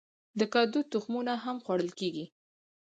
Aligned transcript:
د 0.39 0.41
کدو 0.53 0.79
تخمونه 0.91 1.33
هم 1.43 1.57
خوړل 1.65 1.91
کیږي. 1.99 2.25